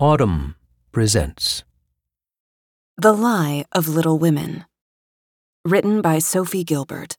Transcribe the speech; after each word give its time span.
Audm 0.00 0.56
presents 0.90 1.62
The 2.96 3.12
Lie 3.12 3.64
of 3.70 3.86
Little 3.86 4.18
Women. 4.18 4.64
Written 5.64 6.02
by 6.02 6.18
Sophie 6.18 6.64
Gilbert. 6.64 7.16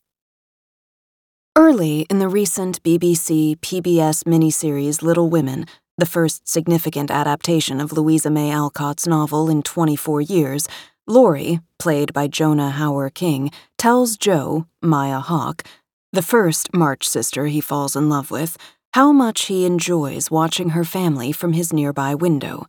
Early 1.56 2.02
in 2.10 2.20
the 2.20 2.28
recent 2.28 2.84
BBC 2.84 3.56
PBS 3.62 4.26
miniseries 4.26 5.02
Little 5.02 5.30
Women, 5.30 5.68
the 5.98 6.06
first 6.06 6.50
significant 6.50 7.10
adaptation 7.10 7.80
of 7.80 7.94
Louisa 7.94 8.30
May 8.30 8.52
Alcott's 8.52 9.08
novel 9.08 9.50
in 9.50 9.64
24 9.64 10.20
years, 10.20 10.68
Laurie, 11.08 11.62
played 11.80 12.12
by 12.12 12.28
Jonah 12.28 12.76
Hauer-King, 12.78 13.52
tells 13.78 14.18
Jo, 14.18 14.68
Maya 14.82 15.22
Hawke, 15.22 15.64
the 16.12 16.22
first 16.22 16.74
March 16.74 17.08
sister 17.08 17.46
he 17.46 17.62
falls 17.62 17.96
in 17.96 18.10
love 18.10 18.32
with, 18.32 18.58
how 18.96 19.12
much 19.12 19.48
he 19.48 19.66
enjoys 19.66 20.32
watching 20.32 20.70
her 20.70 20.86
family 20.86 21.34
from 21.34 21.52
his 21.52 21.74
nearby 21.74 22.16
window. 22.16 22.66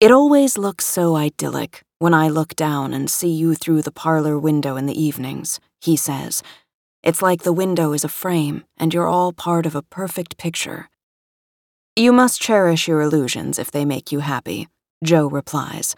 It 0.00 0.10
always 0.10 0.58
looks 0.58 0.84
so 0.84 1.14
idyllic 1.14 1.84
when 2.00 2.12
I 2.12 2.28
look 2.28 2.56
down 2.56 2.92
and 2.92 3.08
see 3.08 3.30
you 3.30 3.54
through 3.54 3.82
the 3.82 3.92
parlor 3.92 4.36
window 4.36 4.74
in 4.74 4.86
the 4.86 5.00
evenings, 5.00 5.60
he 5.80 5.94
says. 5.94 6.42
It's 7.04 7.22
like 7.22 7.44
the 7.44 7.52
window 7.52 7.92
is 7.92 8.02
a 8.02 8.08
frame 8.08 8.64
and 8.76 8.92
you're 8.92 9.06
all 9.06 9.32
part 9.32 9.64
of 9.64 9.76
a 9.76 9.82
perfect 9.82 10.38
picture. 10.38 10.88
You 11.94 12.12
must 12.12 12.40
cherish 12.40 12.88
your 12.88 13.00
illusions 13.00 13.56
if 13.56 13.70
they 13.70 13.84
make 13.84 14.10
you 14.10 14.18
happy, 14.18 14.66
Jo 15.04 15.28
replies. 15.28 15.94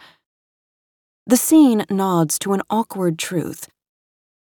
The 1.25 1.35
scene 1.35 1.83
nods 1.89 2.37
to 2.39 2.53
an 2.53 2.61
awkward 2.69 3.17
truth. 3.17 3.69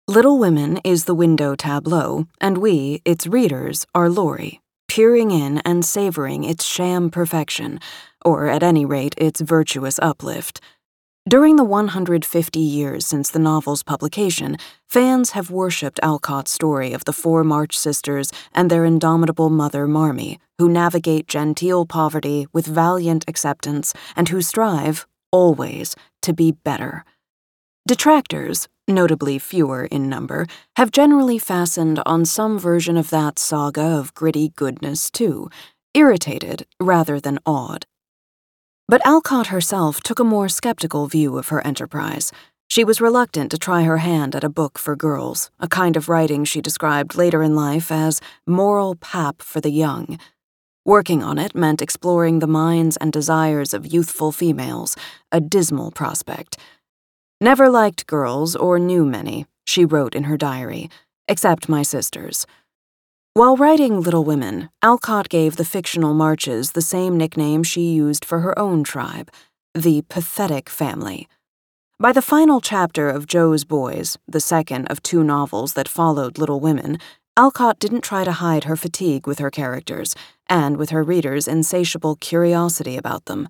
Little 0.09 0.37
Women 0.37 0.81
is 0.83 1.05
the 1.05 1.15
window 1.15 1.55
tableau, 1.55 2.27
and 2.41 2.57
we, 2.57 3.01
its 3.05 3.25
readers, 3.25 3.85
are 3.95 4.09
Laurie, 4.09 4.59
peering 4.95 5.29
in 5.29 5.57
and 5.65 5.83
savoring 5.83 6.45
its 6.45 6.63
sham 6.63 7.09
perfection, 7.09 7.77
or 8.23 8.47
at 8.47 8.63
any 8.63 8.85
rate, 8.85 9.13
its 9.17 9.41
virtuous 9.41 9.99
uplift. 10.01 10.61
During 11.27 11.57
the 11.57 11.65
150 11.65 12.59
years 12.61 13.05
since 13.05 13.29
the 13.29 13.37
novel's 13.37 13.83
publication, 13.83 14.55
fans 14.87 15.31
have 15.31 15.51
worshipped 15.51 15.99
Alcott's 16.01 16.51
story 16.51 16.93
of 16.93 17.03
the 17.03 17.11
four 17.11 17.43
March 17.43 17.77
sisters 17.77 18.31
and 18.53 18.71
their 18.71 18.85
indomitable 18.85 19.49
mother, 19.49 19.85
Marmee, 19.85 20.39
who 20.59 20.69
navigate 20.69 21.27
genteel 21.27 21.85
poverty 21.85 22.47
with 22.53 22.65
valiant 22.65 23.25
acceptance 23.27 23.93
and 24.15 24.29
who 24.29 24.41
strive, 24.41 25.05
always, 25.29 25.93
to 26.21 26.31
be 26.31 26.53
better. 26.53 27.03
Detractors, 27.85 28.69
notably 28.87 29.39
fewer 29.39 29.85
in 29.85 30.09
number, 30.09 30.47
have 30.75 30.91
generally 30.91 31.37
fastened 31.37 32.01
on 32.05 32.25
some 32.25 32.59
version 32.59 32.97
of 32.97 33.09
that 33.09 33.39
saga 33.39 33.81
of 33.81 34.13
gritty 34.13 34.49
goodness, 34.55 35.09
too, 35.09 35.49
irritated 35.93 36.65
rather 36.79 37.19
than 37.19 37.39
awed. 37.45 37.85
But 38.87 39.05
Alcott 39.05 39.47
herself 39.47 40.01
took 40.01 40.19
a 40.19 40.23
more 40.23 40.47
skeptical 40.47 41.07
view 41.07 41.37
of 41.37 41.47
her 41.47 41.65
enterprise. 41.65 42.31
She 42.67 42.83
was 42.83 43.01
reluctant 43.01 43.51
to 43.51 43.57
try 43.57 43.83
her 43.83 43.97
hand 43.97 44.35
at 44.35 44.43
a 44.43 44.49
book 44.49 44.77
for 44.77 44.95
girls, 44.95 45.49
a 45.59 45.67
kind 45.67 45.95
of 45.95 46.09
writing 46.09 46.45
she 46.45 46.61
described 46.61 47.15
later 47.15 47.41
in 47.41 47.55
life 47.55 47.91
as 47.91 48.21
moral 48.45 48.95
pap 48.95 49.41
for 49.41 49.61
the 49.61 49.71
young. 49.71 50.19
Working 50.85 51.23
on 51.23 51.39
it 51.39 51.55
meant 51.55 51.81
exploring 51.81 52.39
the 52.39 52.47
minds 52.47 52.95
and 52.97 53.11
desires 53.11 53.73
of 53.73 53.91
youthful 53.91 54.31
females, 54.31 54.95
a 55.31 55.39
dismal 55.39 55.89
prospect. 55.89 56.57
Never 57.41 57.69
liked 57.69 58.07
girls 58.07 58.55
or 58.55 58.79
knew 58.79 59.05
many, 59.05 59.45
she 59.65 59.83
wrote 59.83 60.15
in 60.15 60.23
her 60.23 60.37
diary, 60.37 60.89
except 61.27 61.67
my 61.67 61.83
sisters. 61.83 62.45
While 63.33 63.57
writing 63.57 63.99
Little 63.99 64.23
Women, 64.23 64.69
Alcott 64.81 65.27
gave 65.27 65.57
the 65.57 65.65
fictional 65.65 66.13
Marches 66.13 66.71
the 66.71 66.81
same 66.81 67.17
nickname 67.17 67.63
she 67.63 67.91
used 67.91 68.23
for 68.23 68.39
her 68.39 68.57
own 68.57 68.83
tribe 68.83 69.29
the 69.73 70.03
Pathetic 70.07 70.69
Family. 70.69 71.27
By 71.99 72.13
the 72.13 72.21
final 72.21 72.61
chapter 72.61 73.09
of 73.09 73.27
Jo's 73.27 73.65
Boys, 73.65 74.17
the 74.25 74.39
second 74.39 74.87
of 74.87 75.03
two 75.03 75.21
novels 75.21 75.73
that 75.73 75.89
followed 75.89 76.37
Little 76.37 76.61
Women, 76.61 76.97
Alcott 77.35 77.79
didn't 77.79 78.05
try 78.05 78.23
to 78.23 78.31
hide 78.31 78.63
her 78.63 78.77
fatigue 78.77 79.27
with 79.27 79.39
her 79.39 79.51
characters 79.51 80.15
and 80.47 80.77
with 80.77 80.91
her 80.91 81.03
readers' 81.03 81.49
insatiable 81.49 82.15
curiosity 82.15 82.95
about 82.95 83.25
them. 83.25 83.49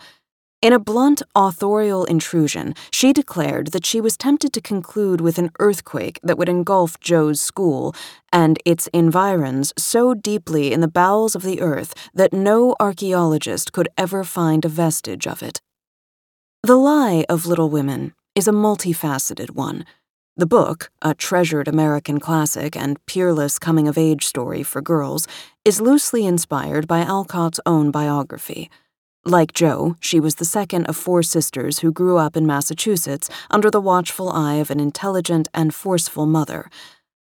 In 0.66 0.74
a 0.74 0.80
blunt, 0.80 1.22
authorial 1.36 2.06
intrusion, 2.06 2.74
she 2.90 3.14
declared 3.14 3.68
that 3.68 3.86
she 3.86 4.02
was 4.02 4.18
tempted 4.18 4.52
to 4.54 4.60
conclude 4.60 5.22
with 5.22 5.38
an 5.38 5.52
earthquake 5.60 6.20
that 6.24 6.40
would 6.40 6.50
engulf 6.50 7.00
Jo's 7.00 7.40
school 7.40 7.94
and 8.34 8.58
its 8.66 8.88
environs 8.88 9.74
so 9.78 10.16
deeply 10.16 10.74
in 10.74 10.82
the 10.82 10.88
bowels 10.88 11.36
of 11.36 11.44
the 11.44 11.62
earth 11.62 11.94
that 12.16 12.34
no 12.34 12.76
archaeologist 12.80 13.74
could 13.74 13.88
ever 13.96 14.24
find 14.24 14.66
a 14.66 14.68
vestige 14.68 15.28
of 15.28 15.44
it. 15.44 15.62
The 16.64 16.78
Lie 16.78 17.26
of 17.30 17.46
Little 17.46 17.70
Women 17.70 18.16
is 18.34 18.48
a 18.48 18.52
multifaceted 18.52 19.52
one. 19.52 19.86
The 20.36 20.48
book, 20.48 20.90
a 21.00 21.14
treasured 21.14 21.68
American 21.68 22.20
classic 22.20 22.76
and 22.76 22.98
peerless 23.06 23.60
coming 23.60 23.88
of 23.88 24.00
age 24.00 24.26
story 24.26 24.64
for 24.64 24.82
girls, 24.82 25.28
is 25.64 25.80
loosely 25.80 26.26
inspired 26.26 26.88
by 26.88 27.02
Alcott's 27.02 27.60
own 27.68 27.92
biography. 27.92 28.72
Like 29.28 29.54
Jo, 29.54 29.96
she 30.00 30.20
was 30.20 30.36
the 30.36 30.46
second 30.46 30.86
of 30.86 30.96
four 30.96 31.24
sisters 31.24 31.80
who 31.80 31.92
grew 31.92 32.18
up 32.18 32.38
in 32.38 32.46
Massachusetts 32.46 33.28
under 33.50 33.72
the 33.72 33.82
watchful 33.82 34.30
eye 34.30 34.56
of 34.56 34.70
an 34.70 34.80
intelligent 34.80 35.48
and 35.52 35.74
forceful 35.74 36.28
mother. 36.28 36.70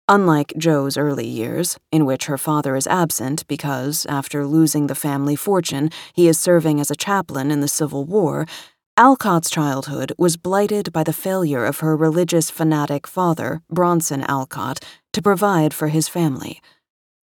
Unlike 0.09 0.53
Jo's 0.57 0.97
early 0.97 1.27
years, 1.27 1.77
in 1.91 2.03
which 2.07 2.25
her 2.25 2.37
father 2.37 2.75
is 2.75 2.87
absent 2.87 3.47
because, 3.47 4.07
after 4.07 4.47
losing 4.47 4.87
the 4.87 4.95
family 4.95 5.35
fortune, 5.35 5.91
he 6.13 6.27
is 6.27 6.39
serving 6.39 6.79
as 6.79 6.89
a 6.89 6.95
chaplain 6.95 7.51
in 7.51 7.61
the 7.61 7.67
Civil 7.67 8.05
War, 8.05 8.47
Alcott's 8.97 9.51
childhood 9.51 10.13
was 10.17 10.35
blighted 10.35 10.91
by 10.93 11.03
the 11.03 11.13
failure 11.13 11.63
of 11.63 11.81
her 11.81 11.95
religious 11.95 12.49
fanatic 12.49 13.05
father, 13.05 13.61
Bronson 13.69 14.23
Alcott, 14.23 14.83
to 15.13 15.21
provide 15.21 15.75
for 15.75 15.89
his 15.89 16.09
family. 16.09 16.59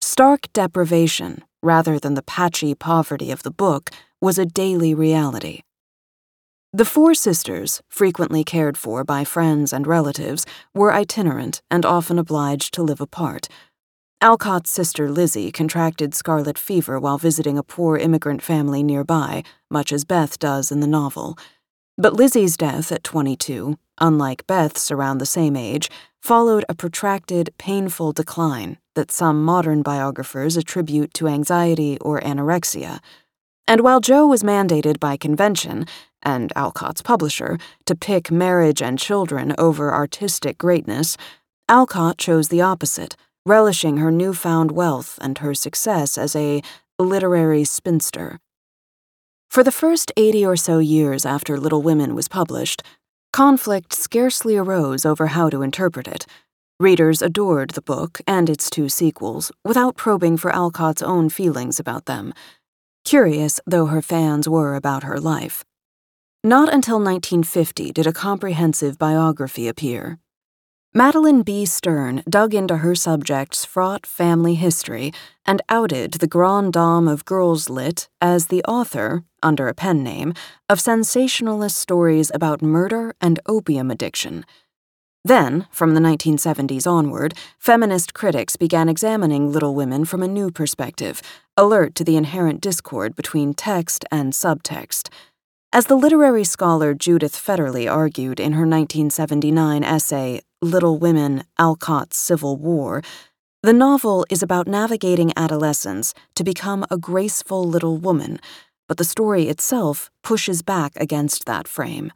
Stark 0.03 0.53
deprivation, 0.53 1.43
rather 1.63 1.99
than 1.99 2.13
the 2.13 2.23
patchy 2.23 2.75
poverty 2.75 3.31
of 3.31 3.43
the 3.43 3.51
book, 3.51 3.91
was 4.21 4.39
a 4.39 4.47
daily 4.47 4.95
reality. 4.95 5.63
The 6.73 6.85
four 6.85 7.15
sisters, 7.15 7.81
frequently 7.89 8.45
cared 8.45 8.77
for 8.77 9.05
by 9.05 9.25
friends 9.25 9.73
and 9.73 9.87
relatives, 9.87 10.45
were 10.75 10.93
itinerant 10.93 11.63
and 11.71 11.87
often 11.87 12.19
obliged 12.19 12.75
to 12.75 12.83
live 12.83 13.01
apart. 13.01 13.49
Alcott's 14.21 14.71
sister 14.71 15.09
Lizzie 15.09 15.53
contracted 15.53 16.15
scarlet 16.15 16.59
fever 16.59 16.99
while 16.99 17.17
visiting 17.17 17.57
a 17.57 17.63
poor 17.63 17.97
immigrant 17.97 18.43
family 18.43 18.83
nearby, 18.83 19.45
much 19.71 19.93
as 19.93 20.05
Beth 20.05 20.39
does 20.39 20.73
in 20.73 20.81
the 20.81 20.89
novel. 20.89 21.39
But 21.97 22.15
Lizzie's 22.15 22.57
death 22.57 22.91
at 22.91 23.05
22, 23.05 23.79
unlike 24.01 24.47
Beth's 24.49 24.91
around 24.91 25.19
the 25.19 25.27
same 25.27 25.57
age, 25.57 25.89
followed 26.21 26.65
a 26.69 26.75
protracted, 26.75 27.55
painful 27.59 28.13
decline 28.13 28.79
that 28.97 29.13
some 29.13 29.45
modern 29.45 29.83
biographers 29.83 30.57
attribute 30.57 31.15
to 31.15 31.29
anxiety 31.29 31.97
or 32.01 32.21
anorexia. 32.21 32.99
And 33.69 33.83
while 33.83 34.01
Jo 34.01 34.27
was 34.27 34.43
mandated 34.43 34.99
by 34.99 35.19
convention, 35.19 35.85
and 36.23 36.55
Alcott's 36.57 37.03
publisher, 37.03 37.59
to 37.85 37.95
pick 37.95 38.31
marriage 38.31 38.81
and 38.81 38.99
children 38.99 39.55
over 39.59 39.93
artistic 39.93 40.57
greatness, 40.57 41.19
Alcott 41.69 42.17
chose 42.17 42.49
the 42.49 42.63
opposite, 42.63 43.15
relishing 43.45 43.99
her 43.99 44.11
newfound 44.11 44.73
wealth 44.73 45.19
and 45.21 45.37
her 45.39 45.53
success 45.53 46.17
as 46.17 46.35
a 46.35 46.63
literary 46.99 47.63
spinster. 47.63 48.41
For 49.51 49.63
the 49.63 49.71
first 49.71 50.13
80 50.17 50.47
or 50.47 50.57
so 50.57 50.79
years 50.79 51.27
after 51.27 51.59
Little 51.59 51.83
Women 51.83 52.15
was 52.15 52.27
published, 52.27 52.83
conflict 53.35 53.93
scarcely 53.93 54.57
arose 54.57 55.05
over 55.05 55.27
how 55.27 55.51
to 55.51 55.61
interpret 55.61 56.09
it. 56.09 56.25
Readers 56.81 57.21
adored 57.21 57.71
the 57.71 57.83
book 57.83 58.21
and 58.27 58.49
its 58.49 58.71
two 58.71 58.89
sequels 58.89 59.53
without 59.63 59.97
probing 59.97 60.39
for 60.39 60.51
Alcott's 60.55 61.03
own 61.03 61.29
feelings 61.29 61.79
about 61.79 62.07
them 62.07 62.33
curious 63.05 63.61
though 63.67 63.87
her 63.87 64.03
fans 64.03 64.49
were 64.49 64.75
about 64.75 65.03
her 65.03 65.19
life. 65.19 65.65
Not 66.45 66.73
until 66.73 66.97
1950 66.97 67.93
did 67.93 68.07
a 68.07 68.13
comprehensive 68.13 68.99
biography 68.99 69.67
appear. 69.67 70.19
Madeleine 70.95 71.43
B. 71.43 71.67
Stern 71.67 72.23
dug 72.29 72.55
into 72.55 72.79
her 72.79 72.95
subject's 72.95 73.65
fraught 73.65 74.07
family 74.07 74.55
history 74.55 75.13
and 75.45 75.61
outed 75.69 76.13
the 76.13 76.27
grande 76.27 76.73
dame 76.73 77.07
of 77.07 77.27
girls 77.27 77.69
lit 77.69 78.09
as 78.23 78.47
the 78.47 78.63
author, 78.65 79.25
under 79.43 79.69
a 79.69 79.75
pen 79.75 80.03
name, 80.03 80.33
of 80.69 80.81
sensationalist 80.81 81.77
stories 81.77 82.31
about 82.35 82.63
murder 82.63 83.15
and 83.21 83.39
opium 83.47 83.91
addiction. 83.91 84.47
Then, 85.25 85.67
from 85.71 85.93
the 85.93 86.01
1970s 86.01 86.87
onward, 86.87 87.35
feminist 87.59 88.15
critics 88.15 88.57
began 88.57 88.89
examining 88.89 89.53
Little 89.53 89.75
Women 89.75 90.07
from 90.07 90.23
a 90.23 90.29
new 90.29 90.51
perspective, 90.51 91.21
alert 91.59 91.97
to 91.97 92.05
the 92.05 92.17
inherent 92.17 92.61
discord 92.61 93.17
between 93.17 93.53
text 93.53 94.05
and 94.13 94.33
subtext. 94.33 95.09
As 95.73 95.87
the 95.87 95.97
literary 95.97 96.45
scholar 96.45 96.95
Judith 96.95 97.35
Fetterley 97.35 97.91
argued 97.91 98.39
in 98.39 98.53
her 98.53 98.61
1979 98.61 99.83
essay, 99.83 100.41
Little 100.63 100.99
Women 100.99 101.43
Alcott's 101.59 102.17
Civil 102.17 102.57
War, 102.57 103.03
the 103.65 103.73
novel 103.73 104.25
is 104.31 104.41
about 104.41 104.69
navigating 104.69 105.33
adolescence 105.37 106.15
to 106.37 106.45
become 106.45 106.87
a 106.93 106.97
graceful 106.97 107.65
little 107.65 107.99
woman, 107.99 108.39
but 108.87 108.97
the 108.97 109.05
story 109.05 109.49
itself 109.49 110.13
pushes 110.23 110.63
back 110.63 110.93
against 110.95 111.45
that 111.47 111.67
frame. 111.67 112.13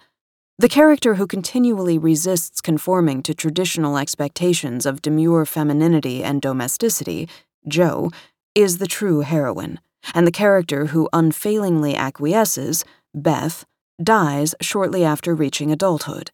The 0.56 0.68
character 0.68 1.16
who 1.16 1.26
continually 1.26 1.98
resists 1.98 2.60
conforming 2.60 3.24
to 3.24 3.34
traditional 3.34 3.98
expectations 3.98 4.86
of 4.86 5.02
demure 5.02 5.44
femininity 5.44 6.22
and 6.22 6.40
domesticity, 6.40 7.28
Jo, 7.66 8.10
is 8.54 8.78
the 8.78 8.86
true 8.86 9.20
heroine, 9.20 9.80
and 10.14 10.26
the 10.26 10.32
character 10.32 10.86
who 10.86 11.08
unfailingly 11.12 11.94
acquiesces, 11.94 12.84
Beth, 13.14 13.64
dies 14.02 14.54
shortly 14.60 15.04
after 15.04 15.34
reaching 15.34 15.70
adulthood. 15.70 16.30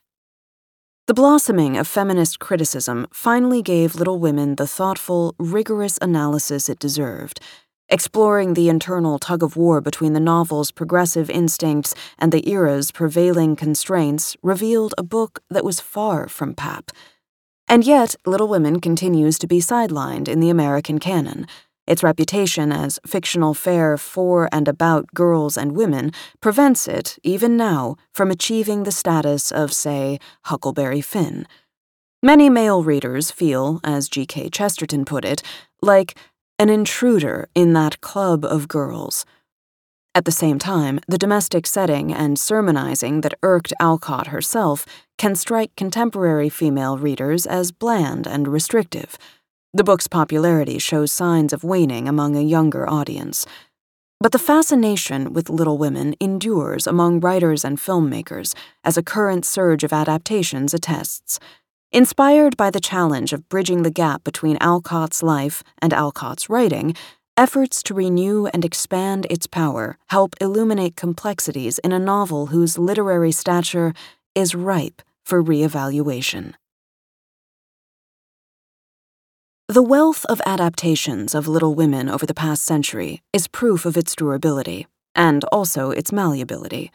The 1.06 1.14
blossoming 1.14 1.76
of 1.76 1.88
feminist 1.88 2.38
criticism 2.38 3.06
finally 3.12 3.62
gave 3.62 3.94
Little 3.94 4.18
Women 4.18 4.56
the 4.56 4.66
thoughtful, 4.66 5.34
rigorous 5.38 5.98
analysis 6.02 6.68
it 6.68 6.78
deserved 6.78 7.40
exploring 7.88 8.54
the 8.54 8.68
internal 8.68 9.18
tug 9.18 9.42
of 9.42 9.56
war 9.56 9.80
between 9.80 10.12
the 10.12 10.20
novel's 10.20 10.70
progressive 10.70 11.30
instincts 11.30 11.94
and 12.18 12.32
the 12.32 12.48
era's 12.48 12.90
prevailing 12.90 13.56
constraints, 13.56 14.36
revealed 14.42 14.94
a 14.98 15.02
book 15.02 15.40
that 15.48 15.64
was 15.64 15.80
far 15.80 16.28
from 16.28 16.54
pap. 16.54 16.90
And 17.66 17.84
yet, 17.84 18.14
Little 18.26 18.48
Women 18.48 18.80
continues 18.80 19.38
to 19.38 19.46
be 19.46 19.60
sidelined 19.60 20.28
in 20.28 20.40
the 20.40 20.50
American 20.50 20.98
canon. 20.98 21.46
Its 21.88 22.02
reputation 22.02 22.70
as 22.70 23.00
fictional 23.06 23.54
fare 23.54 23.96
for 23.96 24.46
and 24.52 24.68
about 24.68 25.14
girls 25.14 25.56
and 25.56 25.72
women 25.72 26.12
prevents 26.42 26.86
it, 26.86 27.18
even 27.22 27.56
now, 27.56 27.96
from 28.12 28.30
achieving 28.30 28.82
the 28.82 28.92
status 28.92 29.50
of, 29.50 29.72
say, 29.72 30.18
Huckleberry 30.44 31.00
Finn. 31.00 31.46
Many 32.22 32.50
male 32.50 32.82
readers 32.82 33.30
feel, 33.30 33.80
as 33.82 34.10
G.K. 34.10 34.50
Chesterton 34.50 35.06
put 35.06 35.24
it, 35.24 35.42
like 35.80 36.14
an 36.58 36.68
intruder 36.68 37.48
in 37.54 37.72
that 37.72 38.02
club 38.02 38.44
of 38.44 38.68
girls. 38.68 39.24
At 40.14 40.26
the 40.26 40.32
same 40.32 40.58
time, 40.58 41.00
the 41.08 41.16
domestic 41.16 41.66
setting 41.66 42.12
and 42.12 42.38
sermonizing 42.38 43.22
that 43.22 43.38
irked 43.42 43.72
Alcott 43.80 44.26
herself 44.26 44.84
can 45.16 45.34
strike 45.34 45.74
contemporary 45.74 46.50
female 46.50 46.98
readers 46.98 47.46
as 47.46 47.72
bland 47.72 48.26
and 48.26 48.46
restrictive. 48.46 49.16
The 49.74 49.84
book's 49.84 50.06
popularity 50.06 50.78
shows 50.78 51.12
signs 51.12 51.52
of 51.52 51.62
waning 51.62 52.08
among 52.08 52.34
a 52.34 52.40
younger 52.40 52.88
audience. 52.88 53.44
But 54.18 54.32
the 54.32 54.38
fascination 54.38 55.34
with 55.34 55.50
Little 55.50 55.76
Women 55.76 56.14
endures 56.18 56.86
among 56.86 57.20
writers 57.20 57.66
and 57.66 57.76
filmmakers, 57.76 58.54
as 58.82 58.96
a 58.96 59.02
current 59.02 59.44
surge 59.44 59.84
of 59.84 59.92
adaptations 59.92 60.72
attests. 60.72 61.38
Inspired 61.92 62.56
by 62.56 62.70
the 62.70 62.80
challenge 62.80 63.34
of 63.34 63.46
bridging 63.50 63.82
the 63.82 63.90
gap 63.90 64.24
between 64.24 64.56
Alcott's 64.58 65.22
life 65.22 65.62
and 65.82 65.92
Alcott's 65.92 66.48
writing, 66.48 66.94
efforts 67.36 67.82
to 67.82 67.94
renew 67.94 68.46
and 68.46 68.64
expand 68.64 69.26
its 69.28 69.46
power 69.46 69.98
help 70.06 70.34
illuminate 70.40 70.96
complexities 70.96 71.78
in 71.80 71.92
a 71.92 71.98
novel 71.98 72.46
whose 72.46 72.78
literary 72.78 73.32
stature 73.32 73.92
is 74.34 74.54
ripe 74.54 75.02
for 75.24 75.44
reevaluation. 75.44 76.54
The 79.70 79.82
wealth 79.82 80.24
of 80.30 80.40
adaptations 80.46 81.34
of 81.34 81.46
Little 81.46 81.74
Women 81.74 82.08
over 82.08 82.24
the 82.24 82.32
past 82.32 82.62
century 82.62 83.20
is 83.34 83.46
proof 83.46 83.84
of 83.84 83.98
its 83.98 84.16
durability, 84.16 84.86
and 85.14 85.44
also 85.52 85.90
its 85.90 86.10
malleability. 86.10 86.90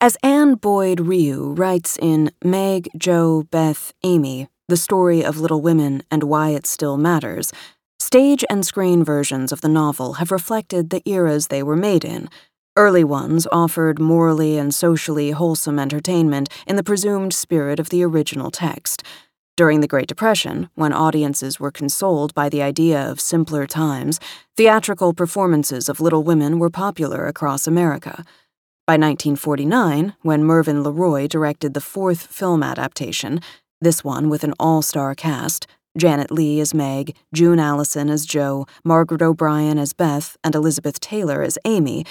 As 0.00 0.16
Anne 0.22 0.54
Boyd 0.54 1.00
Rioux 1.00 1.58
writes 1.58 1.98
in 2.00 2.30
Meg, 2.44 2.90
Jo, 2.96 3.48
Beth, 3.50 3.92
Amy, 4.04 4.46
The 4.68 4.76
Story 4.76 5.24
of 5.24 5.40
Little 5.40 5.62
Women 5.62 6.04
and 6.12 6.22
Why 6.22 6.50
It 6.50 6.64
Still 6.64 6.96
Matters, 6.96 7.52
stage 7.98 8.44
and 8.48 8.64
screen 8.64 9.02
versions 9.02 9.50
of 9.50 9.60
the 9.60 9.68
novel 9.68 10.12
have 10.12 10.30
reflected 10.30 10.90
the 10.90 11.02
eras 11.06 11.48
they 11.48 11.64
were 11.64 11.74
made 11.74 12.04
in. 12.04 12.28
Early 12.76 13.02
ones 13.02 13.48
offered 13.50 13.98
morally 13.98 14.58
and 14.58 14.72
socially 14.72 15.32
wholesome 15.32 15.80
entertainment 15.80 16.50
in 16.68 16.76
the 16.76 16.84
presumed 16.84 17.34
spirit 17.34 17.80
of 17.80 17.88
the 17.88 18.04
original 18.04 18.52
text. 18.52 19.02
During 19.56 19.80
the 19.80 19.88
Great 19.88 20.08
Depression, 20.08 20.70
when 20.74 20.92
audiences 20.92 21.60
were 21.60 21.70
consoled 21.70 22.34
by 22.34 22.48
the 22.48 22.62
idea 22.62 23.00
of 23.10 23.20
simpler 23.20 23.66
times, 23.66 24.18
theatrical 24.56 25.12
performances 25.12 25.88
of 25.88 26.00
Little 26.00 26.22
Women 26.22 26.58
were 26.58 26.70
popular 26.70 27.26
across 27.26 27.66
America. 27.66 28.24
By 28.86 28.94
1949, 28.94 30.14
when 30.22 30.44
Mervyn 30.44 30.82
LeRoy 30.82 31.28
directed 31.28 31.74
the 31.74 31.80
fourth 31.80 32.26
film 32.26 32.62
adaptation, 32.62 33.40
this 33.80 34.02
one 34.02 34.28
with 34.28 34.44
an 34.44 34.54
all 34.58 34.82
star 34.82 35.14
cast 35.14 35.66
Janet 35.96 36.30
Leigh 36.30 36.60
as 36.60 36.72
Meg, 36.72 37.16
June 37.34 37.58
Allyson 37.58 38.08
as 38.08 38.24
Jo, 38.24 38.66
Margaret 38.84 39.22
O'Brien 39.22 39.78
as 39.78 39.92
Beth, 39.92 40.36
and 40.44 40.54
Elizabeth 40.54 41.00
Taylor 41.00 41.42
as 41.42 41.58
Amy, 41.64 42.06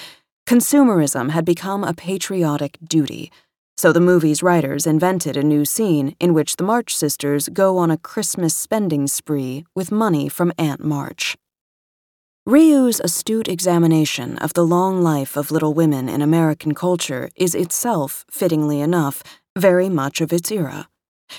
consumerism 0.46 1.30
had 1.30 1.44
become 1.44 1.82
a 1.82 1.94
patriotic 1.94 2.78
duty. 2.86 3.32
So 3.80 3.94
the 3.94 3.98
movie's 4.12 4.42
writers 4.42 4.86
invented 4.86 5.38
a 5.38 5.42
new 5.42 5.64
scene 5.64 6.14
in 6.20 6.34
which 6.34 6.56
the 6.56 6.64
March 6.64 6.94
sisters 6.94 7.48
go 7.48 7.78
on 7.78 7.90
a 7.90 7.96
Christmas 7.96 8.54
spending 8.54 9.06
spree 9.06 9.64
with 9.74 9.90
money 9.90 10.28
from 10.28 10.52
Aunt 10.58 10.84
March. 10.84 11.38
Rioux's 12.46 13.00
astute 13.00 13.48
examination 13.48 14.36
of 14.36 14.52
the 14.52 14.66
long 14.66 15.00
life 15.02 15.34
of 15.34 15.50
Little 15.50 15.72
Women 15.72 16.10
in 16.10 16.20
American 16.20 16.74
culture 16.74 17.30
is 17.36 17.54
itself, 17.54 18.26
fittingly 18.30 18.82
enough, 18.82 19.22
very 19.56 19.88
much 19.88 20.20
of 20.20 20.30
its 20.30 20.52
era. 20.52 20.90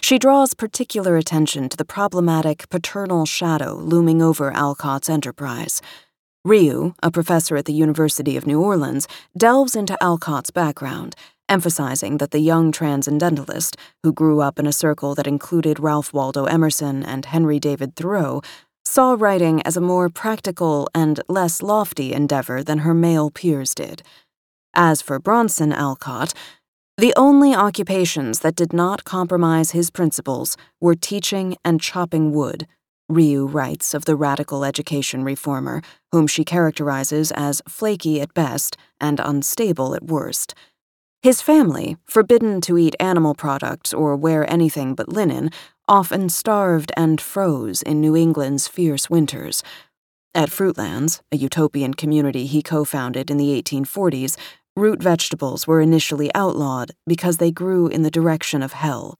She 0.01 0.17
draws 0.17 0.55
particular 0.55 1.17
attention 1.17 1.69
to 1.69 1.77
the 1.77 1.85
problematic 1.85 2.67
paternal 2.69 3.27
shadow 3.27 3.75
looming 3.75 4.19
over 4.19 4.51
Alcott's 4.51 5.11
enterprise. 5.11 5.79
Rioux, 6.43 6.95
a 7.03 7.11
professor 7.11 7.55
at 7.55 7.65
the 7.65 7.81
University 7.85 8.35
of 8.35 8.47
New 8.47 8.59
Orleans, 8.59 9.07
delves 9.37 9.75
into 9.75 9.95
Alcott's 10.01 10.49
background, 10.49 11.15
emphasizing 11.51 12.17
that 12.17 12.31
the 12.31 12.39
young 12.39 12.71
transcendentalist, 12.71 13.75
who 14.03 14.13
grew 14.13 14.39
up 14.39 14.57
in 14.57 14.65
a 14.65 14.71
circle 14.71 15.13
that 15.13 15.27
included 15.27 15.81
Ralph 15.81 16.13
Waldo 16.13 16.45
Emerson 16.45 17.03
and 17.03 17.25
Henry 17.25 17.59
David 17.59 17.95
Thoreau, 17.97 18.41
saw 18.85 19.15
writing 19.19 19.61
as 19.63 19.75
a 19.75 19.81
more 19.81 20.07
practical 20.09 20.87
and 20.95 21.19
less 21.27 21.61
lofty 21.61 22.13
endeavor 22.13 22.63
than 22.63 22.79
her 22.79 22.93
male 22.93 23.29
peers 23.29 23.75
did. 23.75 24.01
As 24.73 25.01
for 25.01 25.19
Bronson 25.19 25.73
Alcott, 25.73 26.33
the 26.97 27.13
only 27.17 27.53
occupations 27.53 28.39
that 28.39 28.55
did 28.55 28.71
not 28.71 29.03
compromise 29.03 29.71
his 29.71 29.91
principles 29.91 30.55
were 30.79 30.95
teaching 30.95 31.57
and 31.65 31.81
chopping 31.81 32.31
wood, 32.31 32.65
Rioux 33.11 33.45
writes 33.45 33.93
of 33.93 34.05
the 34.05 34.15
radical 34.15 34.63
education 34.63 35.25
reformer, 35.25 35.81
whom 36.13 36.27
she 36.27 36.45
characterizes 36.45 37.31
as 37.33 37.61
flaky 37.67 38.21
at 38.21 38.33
best 38.33 38.77
and 39.01 39.19
unstable 39.19 39.93
at 39.93 40.03
worst. 40.03 40.55
His 41.23 41.39
family, 41.39 41.97
forbidden 42.07 42.61
to 42.61 42.79
eat 42.79 42.95
animal 42.99 43.35
products 43.35 43.93
or 43.93 44.15
wear 44.15 44.51
anything 44.51 44.95
but 44.95 45.07
linen, 45.07 45.51
often 45.87 46.29
starved 46.29 46.91
and 46.97 47.21
froze 47.21 47.83
in 47.83 48.01
New 48.01 48.15
England's 48.15 48.67
fierce 48.67 49.07
winters. 49.07 49.61
At 50.33 50.49
Fruitlands, 50.49 51.21
a 51.31 51.37
utopian 51.37 51.93
community 51.93 52.47
he 52.47 52.63
co 52.63 52.85
founded 52.85 53.29
in 53.29 53.37
the 53.37 53.61
1840s, 53.61 54.35
root 54.75 55.03
vegetables 55.03 55.67
were 55.67 55.79
initially 55.79 56.33
outlawed 56.33 56.93
because 57.05 57.37
they 57.37 57.51
grew 57.51 57.85
in 57.85 58.01
the 58.01 58.09
direction 58.09 58.63
of 58.63 58.73
hell. 58.73 59.19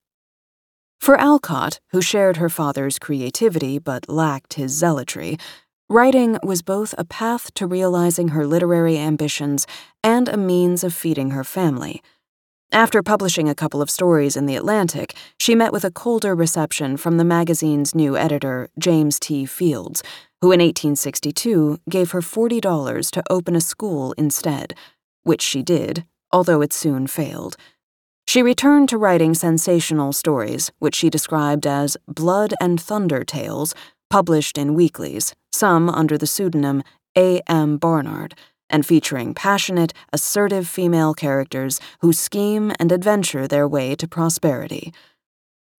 For 1.00 1.20
Alcott, 1.20 1.80
who 1.92 2.02
shared 2.02 2.38
her 2.38 2.50
father's 2.50 2.98
creativity 2.98 3.78
but 3.78 4.10
lacked 4.10 4.56
his 4.56 4.72
zealotry, 4.72 5.38
writing 5.92 6.40
was 6.42 6.62
both 6.62 6.96
a 6.98 7.04
path 7.04 7.54
to 7.54 7.68
realizing 7.68 8.30
her 8.30 8.48
literary 8.48 8.98
ambitions 8.98 9.68
and 10.02 10.30
a 10.30 10.38
means 10.38 10.86
of 10.86 10.94
feeding 10.94 11.32
her 11.32 11.44
family. 11.44 12.02
After 12.72 13.04
publishing 13.04 13.50
a 13.50 13.56
couple 13.56 13.82
of 13.82 13.90
stories 13.90 14.38
in 14.38 14.46
The 14.46 14.56
Atlantic, 14.56 15.14
she 15.38 15.54
met 15.54 15.74
with 15.74 15.84
a 15.84 15.92
colder 15.92 16.34
reception 16.34 16.96
from 16.96 17.18
the 17.18 17.26
magazine's 17.26 17.94
new 17.94 18.16
editor, 18.16 18.70
James 18.80 19.20
T. 19.20 19.46
Fields, 19.46 20.02
who 20.40 20.54
in 20.54 20.62
1862 20.62 21.80
gave 21.90 22.12
her 22.12 22.22
$40 22.22 23.12
to 23.12 23.24
open 23.30 23.58
a 23.58 23.62
school 23.62 24.14
instead, 24.14 24.74
which 25.24 25.42
she 25.42 25.62
did, 25.62 26.06
although 26.32 26.62
it 26.62 26.72
soon 26.72 27.06
failed. 27.06 27.58
She 28.26 28.42
returned 28.42 28.88
to 28.90 28.98
writing 28.98 29.34
sensational 29.34 30.14
stories, 30.14 30.72
which 30.80 30.96
she 30.96 31.10
described 31.10 31.68
as 31.68 31.98
blood 32.08 32.54
and 32.62 32.80
thunder 32.80 33.26
tales, 33.26 33.76
published 34.12 34.58
in 34.58 34.74
weeklies, 34.74 35.34
some 35.54 35.90
under 35.90 36.18
the 36.18 36.28
pseudonym 36.28 36.84
A. 37.18 37.42
M. 37.48 37.78
Barnard 37.78 38.36
and 38.70 38.86
featuring 38.86 39.34
passionate, 39.34 39.94
assertive 40.12 40.68
female 40.68 41.14
characters 41.14 41.80
who 42.02 42.12
scheme 42.12 42.74
and 42.78 42.92
adventure 42.92 43.48
their 43.48 43.68
way 43.68 43.96
to 43.96 44.10
prosperity. 44.10 44.94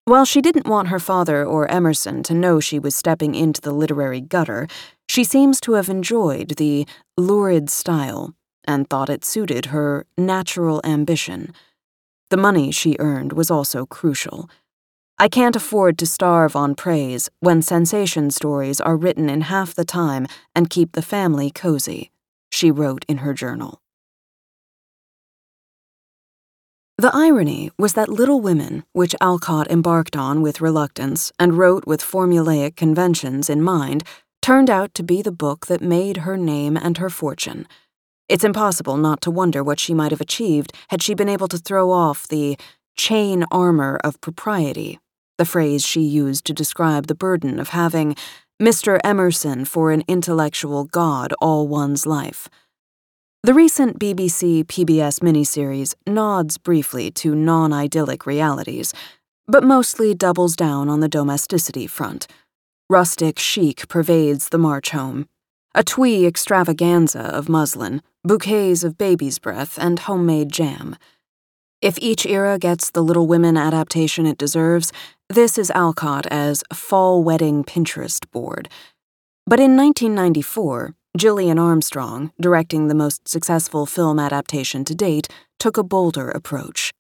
While 0.07 0.25
she 0.25 0.41
didn't 0.41 0.67
want 0.67 0.89
her 0.89 0.99
father 0.99 1.45
or 1.45 1.71
Emerson 1.71 2.23
to 2.23 2.33
know 2.33 2.59
she 2.59 2.79
was 2.79 2.97
stepping 2.97 3.35
into 3.35 3.61
the 3.61 3.73
literary 3.73 4.23
gutter, 4.23 4.67
she 5.09 5.25
seems 5.25 5.61
to 5.61 5.75
have 5.75 5.91
enjoyed 5.91 6.57
the 6.57 6.87
lurid 7.19 7.69
style 7.69 8.35
and 8.65 8.89
thought 8.89 9.11
it 9.11 9.27
suited 9.27 9.67
her 9.67 10.07
natural 10.17 10.81
ambition. 10.85 11.53
The 12.31 12.39
money 12.39 12.73
she 12.73 12.97
earned 12.99 13.35
was 13.35 13.51
also 13.51 13.85
crucial. 13.85 14.49
I 15.19 15.28
can't 15.28 15.57
afford 15.57 15.99
to 15.99 16.07
starve 16.07 16.57
on 16.57 16.75
praise 16.75 17.31
when 17.40 17.62
sensation 17.62 18.31
stories 18.31 18.81
are 18.81 18.97
written 18.97 19.31
in 19.31 19.42
half 19.42 19.75
the 19.75 19.85
time 19.85 20.26
and 20.54 20.71
keep 20.71 20.92
the 20.92 21.02
family 21.02 21.50
cozy, 21.50 22.11
she 22.50 22.71
wrote 22.71 23.04
in 23.09 23.19
her 23.19 23.33
journal. 23.33 23.83
The 26.99 27.11
irony 27.14 27.71
was 27.78 27.95
that 27.95 28.09
Little 28.09 28.40
Women, 28.40 28.85
which 28.92 29.16
Alcott 29.21 29.71
embarked 29.71 30.16
on 30.16 30.40
with 30.40 30.61
reluctance 30.61 31.33
and 31.38 31.59
wrote 31.59 31.87
with 31.87 32.00
formulaic 32.00 32.76
conventions 32.76 33.50
in 33.50 33.62
mind, 33.62 34.04
turned 34.40 34.71
out 34.71 34.95
to 34.95 35.02
be 35.02 35.23
the 35.23 35.33
book 35.33 35.66
that 35.66 35.81
made 35.81 36.19
her 36.19 36.37
name 36.37 36.76
and 36.76 36.99
her 36.99 37.11
fortune. 37.11 37.66
It's 38.28 38.45
impossible 38.45 38.97
not 38.97 39.21
to 39.23 39.31
wonder 39.31 39.64
what 39.64 39.81
she 39.81 39.95
might 39.95 40.11
have 40.11 40.21
achieved 40.21 40.73
had 40.88 41.02
she 41.02 41.14
been 41.14 41.28
able 41.28 41.49
to 41.49 41.59
throw 41.59 41.90
off 41.90 42.28
the 42.28 42.57
chain 42.96 43.44
armor 43.50 43.99
of 44.04 44.20
propriety, 44.20 44.99
the 45.38 45.44
phrase 45.44 45.84
she 45.84 46.00
used 46.00 46.44
to 46.46 46.52
describe 46.52 47.06
the 47.06 47.14
burden 47.14 47.58
of 47.58 47.70
having 47.70 48.16
Mr. 48.61 49.00
Emerson 49.02 49.64
for 49.64 49.90
an 49.90 50.04
intellectual 50.06 50.84
god 50.84 51.32
all 51.40 51.66
one's 51.66 52.06
life. 52.06 52.49
The 53.42 53.54
recent 53.54 53.99
BBC 53.99 54.64
PBS 54.64 55.18
miniseries 55.18 55.94
nods 56.06 56.58
briefly 56.58 57.11
to 57.12 57.34
non 57.34 57.72
idyllic 57.72 58.25
realities, 58.25 58.94
but 59.49 59.64
mostly 59.64 60.14
doubles 60.14 60.54
down 60.54 60.88
on 60.88 61.00
the 61.00 61.08
domesticity 61.08 61.88
front. 61.88 62.28
Rustic 62.88 63.40
chic 63.40 63.88
pervades 63.88 64.50
the 64.50 64.58
March 64.58 64.90
home. 64.90 65.26
A 65.75 65.82
twee 65.82 66.25
extravaganza 66.25 67.20
of 67.20 67.49
muslin, 67.49 68.02
bouquets 68.22 68.84
of 68.84 68.96
baby's 68.96 69.38
breath, 69.40 69.76
and 69.76 69.99
homemade 69.99 70.52
jam. 70.52 70.96
If 71.83 71.99
each 72.01 72.25
era 72.27 72.61
gets 72.61 72.93
the 72.93 73.03
Little 73.03 73.27
Women 73.27 73.57
adaptation 73.57 74.25
it 74.25 74.39
deserves, 74.39 74.93
this 75.29 75.59
is 75.59 75.69
Alcott 75.73 76.29
as 76.31 76.62
Fall 76.73 77.25
Wedding 77.25 77.65
Pinterest 77.65 78.21
Board. 78.31 78.69
But 79.49 79.59
in 79.59 79.77
1994, 79.77 80.95
Gillian 81.17 81.59
Armstrong, 81.59 82.31
directing 82.41 82.87
the 82.87 82.95
most 82.95 83.27
successful 83.27 83.85
film 83.85 84.21
adaptation 84.21 84.85
to 84.85 84.95
date, 84.95 85.27
took 85.59 85.77
a 85.77 85.83
bolder 85.83 86.31
approach. 86.31 86.93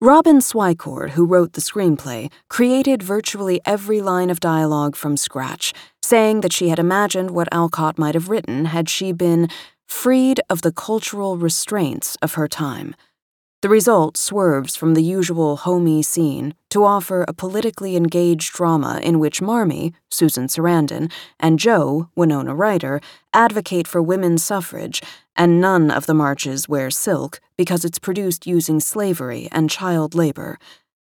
Robin 0.00 0.38
Swicord, 0.38 1.10
who 1.10 1.24
wrote 1.24 1.52
the 1.52 1.60
screenplay, 1.60 2.28
created 2.50 3.04
virtually 3.04 3.60
every 3.64 4.02
line 4.02 4.30
of 4.30 4.40
dialogue 4.40 4.96
from 4.96 5.16
scratch, 5.16 5.72
saying 6.02 6.40
that 6.40 6.52
she 6.52 6.70
had 6.70 6.80
imagined 6.80 7.30
what 7.30 7.48
Alcott 7.52 7.98
might 7.98 8.16
have 8.16 8.28
written 8.28 8.64
had 8.64 8.88
she 8.88 9.12
been 9.12 9.48
freed 9.86 10.40
of 10.50 10.62
the 10.62 10.72
cultural 10.72 11.36
restraints 11.36 12.16
of 12.20 12.34
her 12.34 12.48
time. 12.48 12.96
The 13.62 13.70
result 13.70 14.18
swerves 14.18 14.76
from 14.76 14.92
the 14.92 15.02
usual 15.02 15.56
homey 15.56 16.02
scene 16.02 16.54
to 16.68 16.84
offer 16.84 17.24
a 17.26 17.32
politically 17.32 17.96
engaged 17.96 18.52
drama 18.52 19.00
in 19.02 19.18
which 19.18 19.40
Marmee, 19.40 19.94
Susan 20.10 20.46
Sarandon, 20.46 21.10
and 21.40 21.58
Jo, 21.58 22.10
Winona 22.14 22.54
Ryder, 22.54 23.00
advocate 23.32 23.88
for 23.88 24.02
women's 24.02 24.44
suffrage, 24.44 25.02
and 25.34 25.58
none 25.58 25.90
of 25.90 26.04
the 26.04 26.14
Marches 26.14 26.68
wear 26.68 26.90
silk 26.90 27.40
because 27.56 27.82
it's 27.82 27.98
produced 27.98 28.46
using 28.46 28.78
slavery 28.78 29.48
and 29.50 29.70
child 29.70 30.14
labor. 30.14 30.58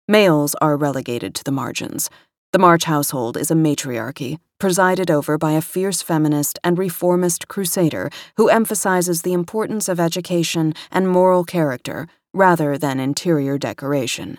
Males 0.07 0.55
are 0.61 0.77
relegated 0.77 1.35
to 1.35 1.43
the 1.43 1.51
margins. 1.51 2.09
The 2.53 2.59
March 2.59 2.85
household 2.85 3.35
is 3.35 3.51
a 3.51 3.55
matriarchy, 3.55 4.39
presided 4.59 5.11
over 5.11 5.37
by 5.37 5.51
a 5.51 5.61
fierce 5.61 6.01
feminist 6.01 6.57
and 6.63 6.77
reformist 6.77 7.47
crusader 7.47 8.09
who 8.37 8.47
emphasizes 8.47 9.21
the 9.21 9.33
importance 9.33 9.87
of 9.87 9.99
education 9.99 10.73
and 10.89 11.07
moral 11.07 11.43
character 11.43 12.07
rather 12.33 12.77
than 12.77 12.99
interior 12.99 13.57
decoration. 13.57 14.37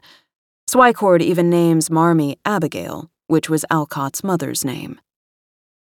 Swicord 0.69 1.21
even 1.21 1.51
names 1.51 1.91
Marmee 1.91 2.37
Abigail, 2.45 3.11
which 3.27 3.51
was 3.51 3.65
Alcott's 3.71 4.23
mother's 4.23 4.65
name. 4.65 5.01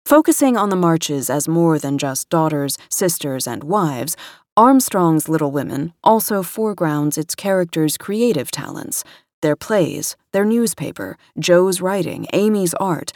Focusing 0.05 0.57
on 0.57 0.69
the 0.69 0.77
Marches 0.77 1.31
as 1.31 1.47
more 1.47 1.79
than 1.79 1.99
just 1.99 2.29
daughters, 2.29 2.77
sisters, 2.89 3.47
and 3.47 3.65
wives, 3.65 4.17
Armstrong's 4.57 5.29
Little 5.29 5.51
Women 5.51 5.93
also 6.03 6.43
foregrounds 6.43 7.17
its 7.17 7.35
characters' 7.35 7.97
creative 7.97 8.51
talents, 8.51 9.05
their 9.41 9.57
plays, 9.57 10.17
their 10.33 10.45
newspaper, 10.45 11.17
Jo's 11.39 11.81
writing, 11.81 12.27
Amy's 12.33 12.75
art, 12.75 13.13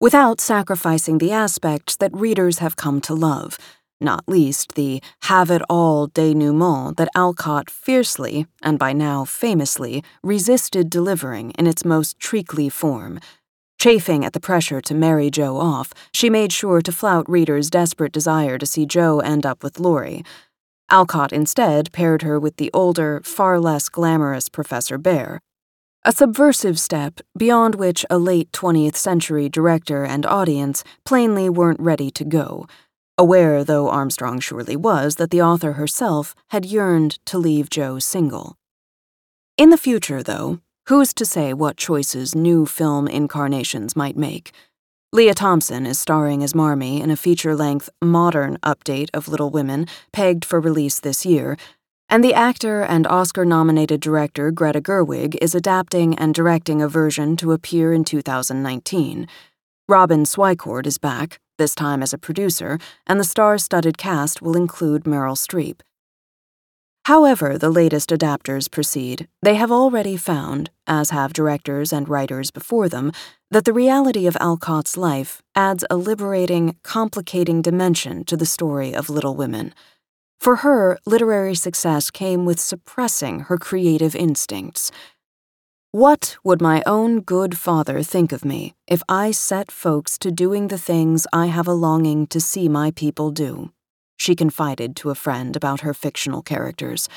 without 0.00 0.40
sacrificing 0.40 1.18
the 1.18 1.32
aspects 1.32 1.96
that 1.96 2.14
readers 2.14 2.58
have 2.58 2.76
come 2.76 3.00
to 3.02 3.14
love 3.14 3.58
not 4.00 4.28
least 4.28 4.74
the 4.74 5.02
have 5.22 5.50
it 5.50 5.62
all 5.68 6.06
denouement 6.08 6.96
that 6.96 7.08
Alcott 7.14 7.68
fiercely, 7.70 8.46
and 8.62 8.78
by 8.78 8.92
now 8.92 9.24
famously, 9.24 10.04
resisted 10.22 10.90
delivering 10.90 11.50
in 11.52 11.66
its 11.66 11.84
most 11.84 12.18
treacly 12.18 12.68
form. 12.68 13.18
Chafing 13.78 14.24
at 14.24 14.32
the 14.32 14.40
pressure 14.40 14.80
to 14.80 14.94
marry 14.94 15.30
Jo 15.30 15.56
off, 15.56 15.92
she 16.12 16.30
made 16.30 16.52
sure 16.52 16.80
to 16.82 16.92
flout 16.92 17.28
readers' 17.28 17.70
desperate 17.70 18.12
desire 18.12 18.58
to 18.58 18.66
see 18.66 18.86
Jo 18.86 19.20
end 19.20 19.46
up 19.46 19.62
with 19.62 19.78
Laurie. 19.78 20.24
Alcott 20.90 21.32
instead 21.32 21.92
paired 21.92 22.22
her 22.22 22.40
with 22.40 22.56
the 22.56 22.70
older, 22.72 23.20
far 23.22 23.60
less 23.60 23.88
glamorous 23.88 24.48
Professor 24.48 24.98
Bhaer. 24.98 25.38
A 26.04 26.12
subversive 26.12 26.78
step 26.78 27.20
beyond 27.36 27.74
which 27.74 28.06
a 28.08 28.18
late 28.18 28.50
20th 28.52 28.96
century 28.96 29.48
director 29.48 30.04
and 30.04 30.24
audience 30.24 30.82
plainly 31.04 31.50
weren't 31.50 31.80
ready 31.80 32.10
to 32.12 32.24
go 32.24 32.66
aware 33.18 33.64
though 33.64 33.90
Armstrong 33.90 34.38
surely 34.38 34.76
was 34.76 35.16
that 35.16 35.30
the 35.30 35.42
author 35.42 35.72
herself 35.72 36.34
had 36.50 36.64
yearned 36.64 37.18
to 37.26 37.36
leave 37.36 37.68
Jo 37.68 37.98
single. 37.98 38.56
In 39.56 39.70
the 39.70 39.76
future, 39.76 40.22
though, 40.22 40.60
who's 40.86 41.12
to 41.14 41.26
say 41.26 41.52
what 41.52 41.76
choices 41.76 42.34
new 42.34 42.64
film 42.64 43.08
incarnations 43.08 43.96
might 43.96 44.16
make? 44.16 44.52
Lea 45.12 45.32
Thompson 45.32 45.84
is 45.84 45.98
starring 45.98 46.44
as 46.44 46.54
Marmee 46.54 47.00
in 47.00 47.10
a 47.10 47.16
feature 47.16 47.56
length, 47.56 47.90
modern 48.00 48.56
update 48.58 49.08
of 49.12 49.26
Little 49.26 49.50
Women, 49.50 49.86
pegged 50.12 50.44
for 50.44 50.60
release 50.60 51.00
this 51.00 51.26
year, 51.26 51.56
and 52.08 52.22
the 52.22 52.34
actor 52.34 52.82
and 52.82 53.06
Oscar 53.06 53.44
nominated 53.44 54.00
director 54.00 54.50
Greta 54.50 54.80
Gerwig 54.80 55.36
is 55.42 55.54
adapting 55.54 56.16
and 56.18 56.34
directing 56.34 56.80
a 56.80 56.88
version 56.88 57.36
to 57.38 57.52
appear 57.52 57.92
in 57.92 58.04
2019. 58.04 59.26
Robin 59.88 60.24
Swicord 60.24 60.86
is 60.86 60.98
back, 60.98 61.40
this 61.58 61.74
time 61.74 62.02
as 62.02 62.14
a 62.14 62.18
producer, 62.18 62.78
and 63.06 63.20
the 63.20 63.24
star 63.24 63.58
studded 63.58 63.98
cast 63.98 64.40
will 64.40 64.56
include 64.56 65.04
Meryl 65.04 65.36
Streep. 65.36 65.80
However, 67.04 67.56
the 67.56 67.70
latest 67.70 68.10
adapters 68.10 68.70
proceed, 68.70 69.28
they 69.40 69.54
have 69.54 69.72
already 69.72 70.16
found, 70.18 70.70
as 70.86 71.08
have 71.08 71.32
directors 71.32 71.90
and 71.90 72.06
writers 72.06 72.50
before 72.50 72.88
them, 72.88 73.12
that 73.50 73.64
the 73.64 73.72
reality 73.72 74.26
of 74.26 74.36
Alcott's 74.40 74.94
life 74.94 75.40
adds 75.54 75.86
a 75.88 75.96
liberating, 75.96 76.76
complicating 76.82 77.62
dimension 77.62 78.24
to 78.24 78.36
the 78.36 78.44
story 78.44 78.94
of 78.94 79.08
Little 79.08 79.34
Women. 79.34 79.74
For 80.38 80.56
her, 80.56 80.98
literary 81.06 81.54
success 81.54 82.10
came 82.10 82.44
with 82.44 82.60
suppressing 82.60 83.40
her 83.40 83.56
creative 83.56 84.14
instincts. 84.14 84.92
What 85.92 86.36
would 86.44 86.60
my 86.60 86.82
own 86.84 87.20
good 87.20 87.56
father 87.56 88.02
think 88.02 88.30
of 88.30 88.44
me 88.44 88.74
if 88.86 89.02
I 89.08 89.30
set 89.30 89.72
folks 89.72 90.18
to 90.18 90.30
doing 90.30 90.68
the 90.68 90.76
things 90.76 91.26
I 91.32 91.46
have 91.46 91.66
a 91.66 91.72
longing 91.72 92.26
to 92.26 92.40
see 92.40 92.68
my 92.68 92.90
people 92.90 93.30
do? 93.30 93.72
She 94.18 94.34
confided 94.34 94.96
to 94.96 95.08
a 95.08 95.14
friend 95.14 95.56
about 95.56 95.80
her 95.80 95.94
fictional 95.94 96.42
characters. 96.42 97.08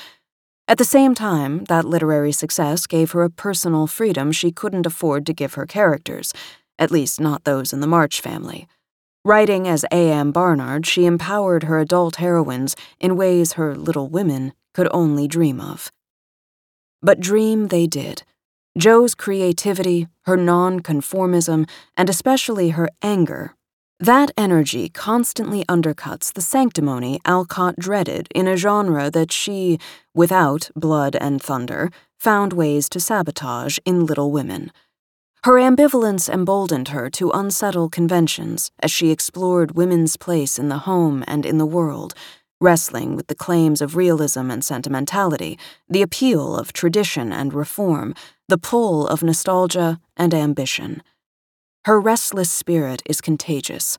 At 0.66 0.78
the 0.78 0.86
same 0.86 1.14
time, 1.14 1.64
that 1.64 1.84
literary 1.84 2.32
success 2.32 2.86
gave 2.86 3.10
her 3.10 3.24
a 3.24 3.28
personal 3.28 3.86
freedom 3.86 4.32
she 4.32 4.50
couldn't 4.50 4.86
afford 4.86 5.26
to 5.26 5.34
give 5.34 5.52
her 5.52 5.66
characters, 5.66 6.32
at 6.78 6.90
least 6.90 7.20
not 7.20 7.44
those 7.44 7.74
in 7.74 7.80
the 7.80 7.86
March 7.86 8.22
family. 8.22 8.66
Writing 9.22 9.68
as 9.68 9.84
A.M. 9.92 10.32
Barnard, 10.32 10.86
she 10.86 11.04
empowered 11.04 11.64
her 11.64 11.78
adult 11.78 12.16
heroines 12.16 12.74
in 12.98 13.18
ways 13.18 13.52
her 13.52 13.76
little 13.76 14.08
women 14.08 14.54
could 14.72 14.88
only 14.92 15.28
dream 15.28 15.60
of. 15.60 15.92
But 17.02 17.20
dream 17.20 17.68
they 17.68 17.86
did 17.86 18.22
Jo's 18.78 19.14
creativity, 19.14 20.08
her 20.22 20.36
nonconformism, 20.36 21.68
and 21.96 22.08
especially 22.08 22.70
her 22.70 22.88
anger, 23.02 23.54
that 24.00 24.32
energy 24.36 24.88
constantly 24.88 25.64
undercuts 25.66 26.32
the 26.32 26.40
sanctimony 26.40 27.20
Alcott 27.24 27.76
dreaded 27.78 28.26
in 28.34 28.48
a 28.48 28.56
genre 28.56 29.10
that 29.10 29.30
she, 29.30 29.78
without 30.12 30.70
blood 30.74 31.14
and 31.14 31.40
thunder, 31.40 31.88
found 32.18 32.52
ways 32.52 32.88
to 32.88 32.98
sabotage 32.98 33.78
in 33.84 34.04
Little 34.06 34.32
Women. 34.32 34.72
Her 35.44 35.52
ambivalence 35.52 36.28
emboldened 36.28 36.88
her 36.88 37.10
to 37.10 37.30
unsettle 37.30 37.88
conventions 37.88 38.72
as 38.80 38.90
she 38.90 39.12
explored 39.12 39.76
women's 39.76 40.16
place 40.16 40.58
in 40.58 40.68
the 40.68 40.78
home 40.78 41.22
and 41.28 41.46
in 41.46 41.58
the 41.58 41.66
world, 41.66 42.12
wrestling 42.60 43.14
with 43.14 43.26
the 43.26 43.34
claims 43.34 43.80
of 43.80 43.96
realism 43.96 44.50
and 44.50 44.64
sentimentality, 44.64 45.58
the 45.88 46.02
appeal 46.02 46.56
of 46.56 46.72
tradition 46.72 47.32
and 47.32 47.52
reform, 47.52 48.14
the 48.52 48.58
pull 48.58 49.06
of 49.06 49.22
nostalgia 49.22 49.98
and 50.14 50.34
ambition. 50.34 51.02
Her 51.86 51.98
restless 51.98 52.50
spirit 52.50 53.00
is 53.06 53.22
contagious. 53.22 53.96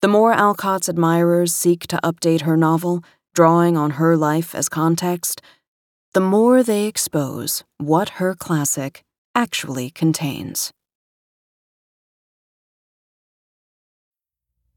The 0.00 0.08
more 0.08 0.32
Alcott's 0.32 0.88
admirers 0.88 1.54
seek 1.54 1.86
to 1.88 2.00
update 2.02 2.40
her 2.48 2.56
novel, 2.56 3.04
drawing 3.34 3.76
on 3.76 3.90
her 4.00 4.16
life 4.16 4.54
as 4.54 4.70
context, 4.70 5.42
the 6.14 6.20
more 6.22 6.62
they 6.62 6.86
expose 6.86 7.62
what 7.76 8.16
her 8.20 8.34
classic 8.34 9.04
actually 9.34 9.90
contains. 9.90 10.72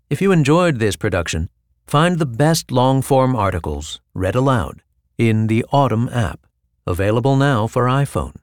If 0.09 0.21
you 0.21 0.33
enjoyed 0.33 0.79
this 0.79 0.97
production, 0.97 1.49
find 1.87 2.19
the 2.19 2.33
best 2.43 2.71
long 2.71 3.01
form 3.01 3.37
articles 3.37 4.01
read 4.13 4.35
aloud 4.35 4.83
in 5.17 5.47
the 5.47 5.63
Audm 5.71 6.13
app. 6.13 6.45
Available 6.85 7.37
now 7.37 7.67
for 7.67 7.85
iPhone. 7.85 8.42